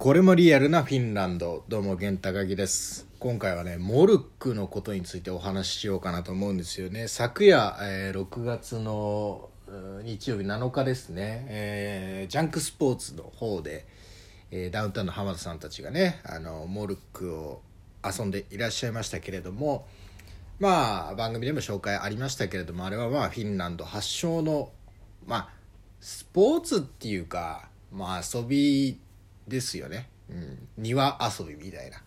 [0.00, 1.62] これもリアルなフィンランド。
[1.68, 3.06] どうも源高木です。
[3.18, 7.06] 今回はねモルックのことについてお話ししようかなと思うんですよね。
[7.06, 9.50] 昨夜、えー、6月の
[10.02, 13.86] 日曜日7日ですね、えー、ジャンクスポーツの方で、
[14.50, 17.60] えー、ダウンタウンの浜田さんたちがねあのモルックを
[18.02, 19.86] 遊んでいらっしゃいましたけれども
[20.58, 24.70] まあ番組でも紹介ありましたけれどもあれはまあフィンランド発祥の
[25.26, 25.48] まあ
[26.00, 28.98] スポーツっていうかまあ遊び
[29.50, 32.02] ですよね、うん、庭遊びみたいな。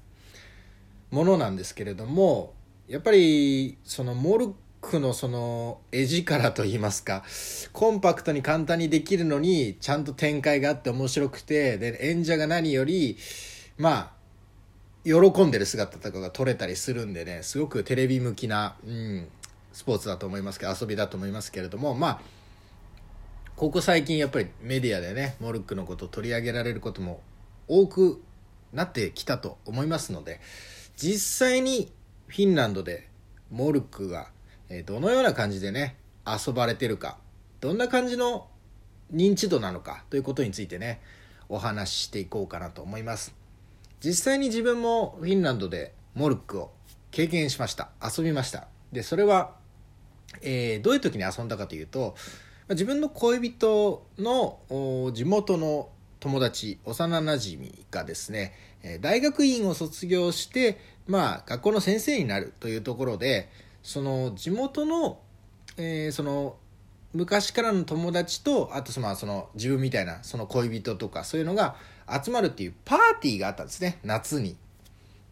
[1.13, 2.55] ものなんですけれども
[2.87, 7.23] やっぱりそのモルックのその絵力といいますか
[7.71, 13.15] コンパクトに簡単にできるのにちゃんと展開があって面白くてで演者が何より
[13.77, 14.23] まあ
[15.03, 19.27] 喜んでる姿とかが撮れたりするんでねすごくテレビ向きな、うん、
[19.71, 22.21] スポーツだと思いますけど遊びだと思いますけれどもまあ
[23.55, 27.21] ここ最近やっぱりメディアでねモルックのことを取り上げられることも
[27.67, 28.21] 多く
[28.71, 30.39] なってきたと思いますので
[30.95, 31.91] 実際に
[32.27, 33.09] フィンランドで
[33.51, 34.27] モルックが
[34.85, 37.17] どのような感じでね遊ばれてるか
[37.61, 38.47] どんな感じの
[39.13, 41.01] 認知度なのかということについてね
[41.49, 43.35] お話ししていこうかなと思います。
[43.99, 46.71] 実際に自分もフィンランドでモルックを
[47.11, 47.89] 経験しました。
[48.03, 48.67] 遊びました。
[48.91, 49.55] でそれは、
[50.41, 52.15] えー、どういう時に遊んだかというと
[52.69, 55.89] 自分の恋人の地元の
[56.23, 58.53] 友達幼なじみがですね
[59.01, 63.49] 大学院を卒業してまあ学校の先生になるというところで
[63.81, 65.19] その地元の、
[65.75, 66.55] えー、その
[67.11, 71.75] 昔からの友達とあとそのその自分みたいなその恋人とかそういうのが
[72.23, 74.55] 集まるっていうパーティーがあったんですね夏に。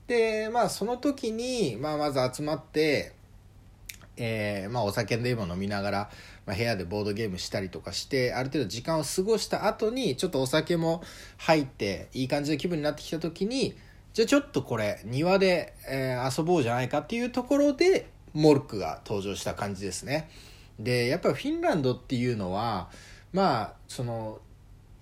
[0.07, 3.13] でまあその時に、まあ、まず集まって
[4.17, 6.09] えー、まあ、お酒でも飲みながら、
[6.45, 11.01] まあ、部屋でボードゲームしたりとかしてある程度時間を過ごした後にちょっとお酒も
[11.37, 13.75] 入っていい感じの気分になってきた時に
[14.13, 20.29] じゃあちょっとこれ庭で、えー、遊ぼうじゃないかっていうところでモルックが登場した感じですね。
[20.79, 22.89] でやっぱフィンランドっていうのは
[23.33, 24.39] まあその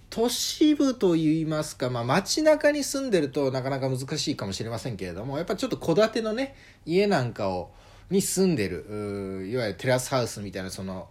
[0.09, 6.55] 都市部といいますか、まあ、街中に住んでるとなかなか難しいかもしれませんけれどもやっぱちょっと戸建てのね
[6.85, 7.71] 家なんかを
[8.09, 11.07] に住んでるいわゆるテラスハウスみたいなその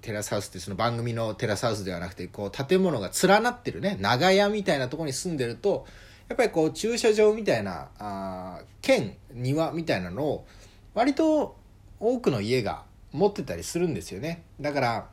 [0.00, 5.86] テラスハウスってその番組のテラスハウスではなくてこう建物が連なってるね長屋みたいなとこに住んでると
[6.28, 10.46] やっぱりこう駐車場みたいなあ兼庭みたいなのを
[10.94, 11.56] 割と
[11.98, 14.44] 多くの家が持ってたりするんですよね。
[14.60, 15.08] だから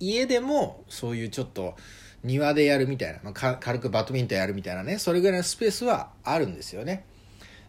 [0.00, 1.74] 家でもそういうちょっと
[2.22, 7.04] 庭でやるみたいな、まあ、軽くバドミントンやるみたいなねそれぐらいのスペースはあるんですよね。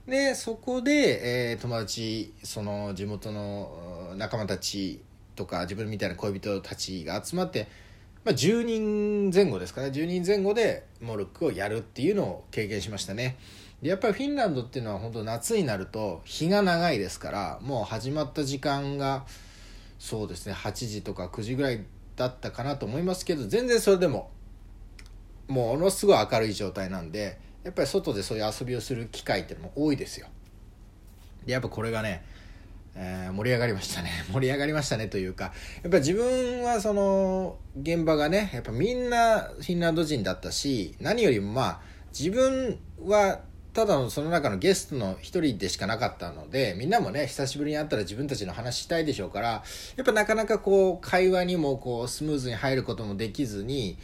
[0.08, 5.02] でそこで、えー、友達その地元の仲間たち
[5.36, 7.68] とか自分みたいな恋人たちが集まって、
[8.24, 9.88] まあ、10人前後ですかね。
[9.88, 13.38] 10人前後でモルックをやるっていうのを経験しましたね。
[13.82, 19.26] でやっぱりフィンランドっていうのは本当夏になると日が長いですからもう始まった時間が
[20.00, 21.86] そうですね8時とか9時ぐらい
[22.16, 24.32] だったかなと思いますけど全然それでも
[25.48, 30.28] ものすごい明るい状態なんでやっぱり外でそういう遊びをする機会ってのも多いですよ。
[31.46, 32.24] でやっぱこれがね、
[32.96, 34.10] えー、盛り上がりましたね。
[34.32, 35.52] 盛り上がりましたねというか
[35.84, 41.82] やっぱ自分はその現場がねやっぱみんなフィンランド人だったし何よりもまあ
[42.18, 43.42] 自分は
[43.74, 49.50] ただのその中のゲストの一人でしかなかったのでみんなもね久しぶりに会ったら自分たちの話したいでしょうから
[49.98, 53.98] やっぱなかなかこう会話にもこうスムーズに入ることもできずに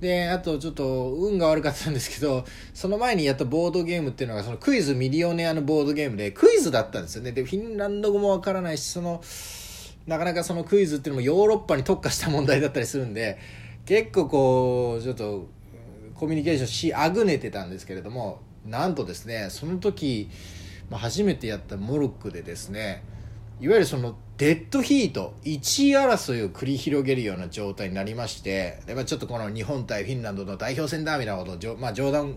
[0.00, 7.32] で、あとちょっと運が悪かったんですけど、その前にやったボードゲームっていうのが、そのクイズミリオネアのボードゲームで、クイズだったんですよね。
[7.32, 9.22] で、フィンランド語もわからないし、その、
[10.06, 13.38] なかなかそのクイズっていうのもヨーロッパに特化した問題だったりするんで、
[13.86, 15.48] 結構こう、ちょっと、
[16.14, 20.30] コミュニケーションしあぐねてたんですけれども、なんとですね、その時、
[20.90, 23.02] ま、初めてやったモルックでですね、
[23.60, 32.34] いわゆるそのデッドヒート1位争いを繰り広げるような状態になりましてで、まあ、ちょっとこの日本対フィンランドの代表戦だみたいなことを、まあ、冗談っ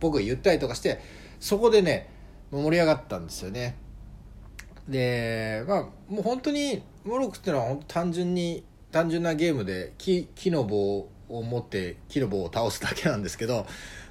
[0.00, 0.98] ぽく言ったりとかして
[1.38, 2.08] そこでね
[2.50, 3.76] 盛り上がったんですよね。
[4.88, 13.66] でまあもう本当にモロクっていうのは本当単純に単純なゲームで木木の棒を持って木の棒を倒すだけなんですけど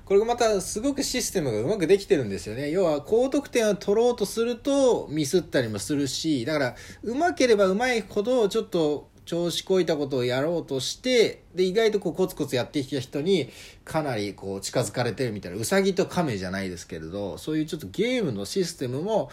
[0.06, 2.70] これがまたすごくシステムがうまくできてるんですよね。
[2.70, 13.50] 要は高得点を取ろうとするとミスったりもするし、だからうまければうまいほどちょっと調子こいたことをやろうとして、で、意外とこうコツコツやってきた人に
[13.84, 19.32] かなりこう近づかれてるみたいな、うさぎと亀じゃないですけれど、そういうちょっとゲームのシステムも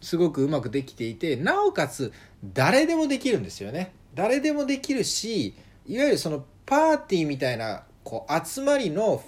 [0.00, 2.12] すごくうまくできていて、なおかつ
[2.42, 3.92] 誰でもできるんですよね。
[4.14, 5.54] 誰でもできるし、
[5.86, 9.22] いわゆるそのパーティーみたいなこう集まりの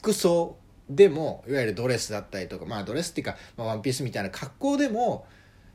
[0.00, 0.56] 服装
[0.88, 5.26] でもいわゆるドレスだったりとかまあドレスっていうか、まあ、ワンピースみたいな格好でも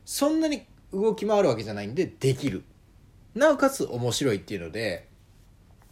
[0.04, 2.64] そんなに動き回るわけじゃないんでできる。
[3.34, 5.08] なおかつ面白いっていうので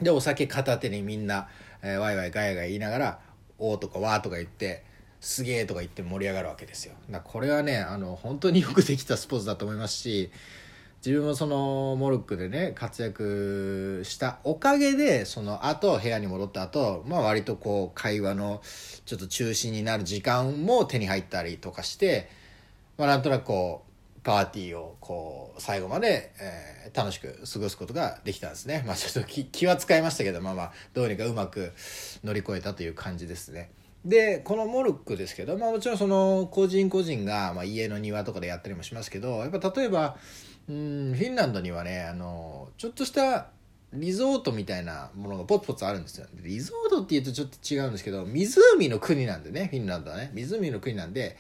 [0.01, 1.49] でお酒片手にみんな、
[1.83, 3.21] えー、ワイワイガヤガヤ言いながら
[3.59, 4.85] 「お」とか「わ」とか言って
[5.21, 6.95] 「すげえ」とか言って盛り上がるわけですよ。
[7.11, 10.31] だこれはねあの本当によくできたスポーツだと思いますし
[11.07, 18.61] 自分もそのモルックでね活躍したおかげでその後部屋に戻った後、まあ割とこう会話の
[19.05, 22.29] ちょっと中心になる時間も手に入ったりとかして、
[22.99, 23.85] まあ、なんとなくこ
[24.19, 31.73] うパーティーをこう最後まで、えー、楽しく過ごすことができたんですねまあちょっと気は使いましたけどまあまあどうにかうまく
[32.25, 33.71] 乗り越えたという感じですね。
[34.05, 40.17] でこのモルックですけど、まあ、もちろんその個人個人が、まあ、家の庭とかでやったりもしますけどやっぱ例えば
[40.69, 43.49] うんフィンランドにはねあのちょっとした
[43.93, 46.27] リゾートみたいなものがポツポツあるんですよ。
[46.43, 50.31] リゾートっていうとちょっと違うんですけど湖の国なんでねフィンランドはね。
[50.35, 51.37] 湖の国なんで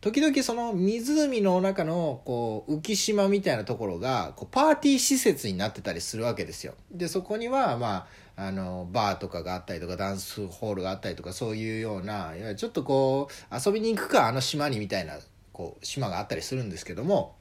[0.00, 6.74] 時々その湖の中のこう浮島みたいなところがこうパーティー施設になってたりするわけですよ。
[6.90, 8.06] でそこにはま
[8.36, 15.18] ああのバーとかがあったりとかダンスホールがあったりとかそういうようないちょっとこう遊びに行くかあの島にみたいな
[15.52, 17.35] こう島があったりするんですけども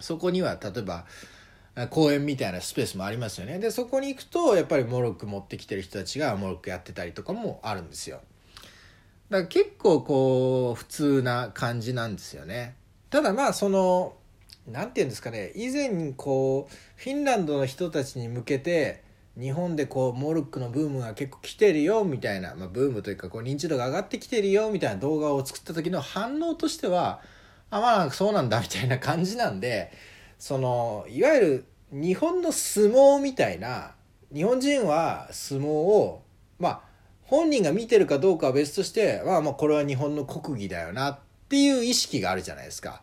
[0.00, 1.06] そこには例えば
[1.90, 3.58] 公園みたいなスペースもありますよね。
[3.58, 8.20] でそこに行くとやっぱりモロック持ってきてる人たちがモロックやってたりとかもあるんですよ。
[9.28, 12.76] だから結構こう普通な感じなんですよね。
[13.10, 14.14] ただまあその
[14.66, 15.52] 何て言うんですかね。
[15.54, 19.02] 以前こうフィンランドの人たちに向けて
[19.38, 27.20] 日本でこうモルックのブームが結構来てるよみたいな、まあ、ブームというかこう認知度が上がってきてるよみたいな動画を作った時の反応としては
[27.70, 29.92] あまあそうなんだみたいな感じなんで
[30.38, 33.94] そのいわゆる日本の相撲みたいな
[34.32, 36.22] 日本人は相撲を
[36.58, 36.80] まあ
[37.22, 41.18] 本人が見てるかどうかは別としてまあまあこれは日本の国技だよなっ
[41.48, 43.02] ていう意識があるじゃないですか。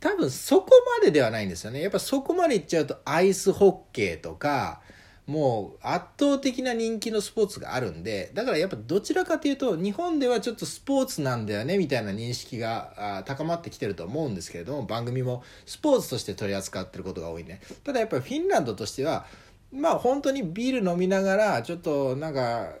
[0.00, 1.80] 多分そこまでではないんですよね。
[1.80, 4.80] やっぱそこまでいっちゃうとアイスホッケーとか
[5.26, 19.26] もう圧倒的な人気のスポーツがあるんでだからやっぱどちらかというと日本ではちょっとスポーツなんだよねみたいな認識が高まってきてると思うんですけれども番組もスポーツとして取り扱ってることが多いねただやっぱりフィンランドとしては
[19.72, 22.74] まあ本当にビール飲みながらちょっとなんか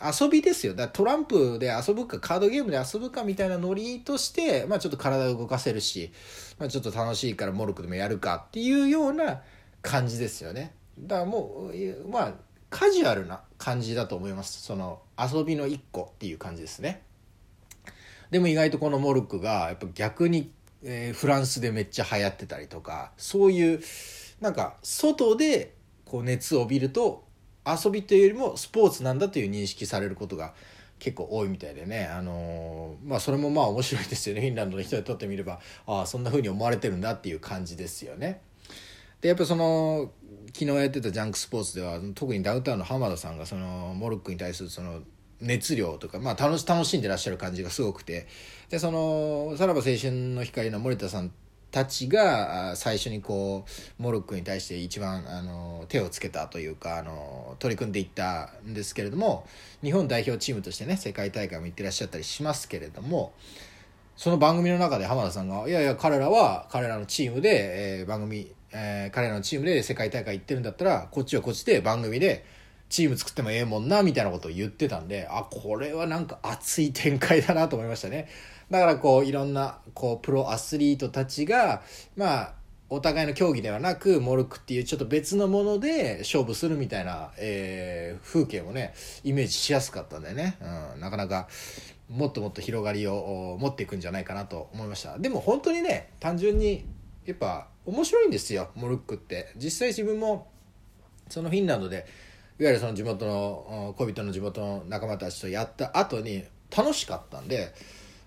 [0.00, 6.12] 遊びですよだトランプで遊ぶかカードゲームで遊ぶかみたいなノリとして、まあ、ちょっと体を動かせるし、
[6.58, 9.42] まあ、ちょっと楽しいからモルクでもやるかっていうような
[9.82, 10.72] 感じですよね。
[11.02, 12.34] だからもうまあ
[12.70, 14.62] カジュアルな感じだと思います。
[14.62, 17.02] その遊びの一個っていう感じですね。
[18.30, 20.52] でも意外とこのモルックがやっぱ逆に、
[20.82, 23.80] えー、フランスでめっちゃ流行ってたりとかそういう
[24.40, 25.74] なんか外で
[26.04, 27.24] こう熱を帯びると
[27.66, 30.54] 遊びというよりもスポーツなんだという認識されることが
[30.98, 34.40] 結構多いみたいでね、あのー、まあそれもまあ面白いですよね。
[34.42, 38.40] フィンランドの人にとってみればああそんな風に思われてるんだっていう感じですよね。
[39.20, 40.12] でやっぱその
[40.54, 45.00] 昨日やってたジャンクスポーツでは特にダウンタウンの浜田さんがそのモルックに対するその
[45.40, 48.26] 熱量とか、まあ、楽し楽しんでらっしゃる感じがすごくて
[48.70, 51.30] でそのさらば青春の光の森田さん
[51.70, 53.64] たちが最初にこ
[53.98, 59.46] うモルックに対して一番あの手をつけたというかあの取り組んでいったんですけれども
[59.82, 63.32] 日本代表チームとしてね世界大会も行ってらっしゃったりしますけれども
[64.16, 72.44] その番組の中で浜田さんが「いやいや彼らは彼らのチームで、えー、番組えー、彼らのチームで世界大会行ってるんだったらこっちはこっちで番組で
[72.88, 78.28] チーム作ってもええもんなみたいなことを言ってたんであこれはなんか熱い展開だなと思いましたね。
[78.70, 81.82] だからこういろんなこうプロアスリートたちが
[82.16, 82.52] まあ
[82.90, 88.94] お互いの競技ではなくモルクっていうちょっと別のもので勝負するみたいな、えー、風景もね
[89.24, 90.56] イメージしやすかったんでね、
[90.94, 91.48] うん、なかなか
[92.08, 95.18] もっともっと広がりを持っていくんじゃないかなと思いました。
[95.18, 96.86] でも本当にね単純に
[97.26, 99.52] やっぱ面白いんですよモルックって。
[99.56, 100.48] 実際自分も
[101.28, 102.06] そのフィンランドで
[102.58, 106.44] いわゆるその地元の恋人の地元の仲間たちとやった後に
[106.76, 107.74] 楽しかったんで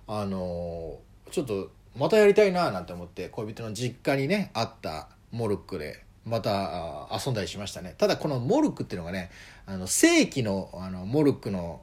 [0.08, 1.00] あの
[1.30, 7.96] ちょっとまたやりたいななんて思って恋人の実家にねあったモルックでまた遊んだりしましたね。
[7.98, 9.30] ただこのモルックっていうのがね
[9.66, 11.82] あの正規のあのモルックの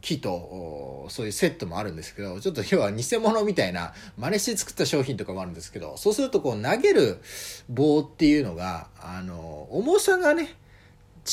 [0.00, 0.30] 木と
[1.10, 7.20] そういうセットもあるんですけどちょっと要は偽物みたいな真似して作った商品とかもあるんですけどそうするとこう投げる
[7.68, 10.54] 棒っていうのがあの重さがね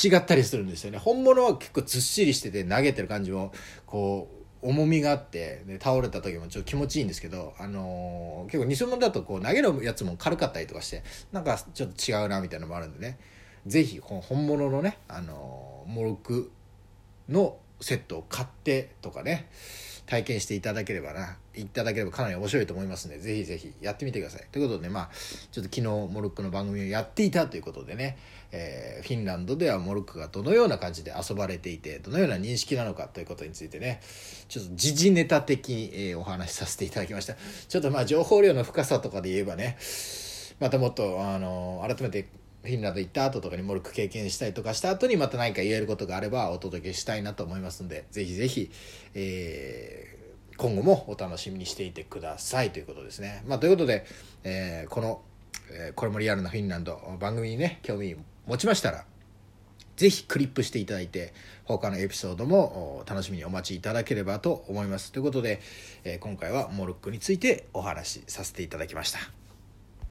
[0.04, 1.00] 違ったりするんですよね。
[1.00, 3.52] 本物は結構ずっしりしてて投げてる感じも
[3.88, 4.30] こ
[4.62, 13.18] う重みがあってで倒れた時もちょっと気持ちいいんですけど、あのー、結構偽物だとこう投げるやつも軽かったりとかしてなんかちょっと違うなみたいなのもあるんでね。
[13.66, 16.52] 是非本物のね、あのー、モルク
[17.28, 19.50] のセットを買ってとかね
[20.06, 21.38] 体験していただければな。
[21.56, 24.46] いただければかなり面白いと思いますのでぜひぜひやってみてください。
[24.52, 25.10] ということでまあ
[25.52, 28.18] ちょっと昨日モルックの番組をやっていたということでね、
[28.52, 34.00] えー、フィンランドではモルックがどのような感じで遊ばれていてどのような認識なのかということについてね
[34.48, 37.36] ちょっと時事ネタ的に、えー、お話しさせていただきました。
[37.68, 39.78] ちょっとまあ情報量の深さとかで言えばね
[40.60, 42.28] またもっとあの改めて
[42.62, 48.70] フィンランド行った後とかにモルック経験したりとかした後にまた何か言えることがあればお届けしたいなと思いますのでぜひぜひ、
[49.16, 53.44] えー、今後もお楽しみにしていてくださいということですね。
[53.48, 54.06] まあ、ということで、
[54.44, 55.22] えー、この、
[55.72, 59.06] えー、これもリアルなフィンランド番組にね興味持ちましたら
[59.96, 61.34] ぜひクリップしていただいて
[61.66, 65.12] 他のエピソードも楽しみにお待ちいただければと思います。
[65.12, 65.60] ということで、
[66.06, 69.49] え今回はモルックについてお話しさせていただきました。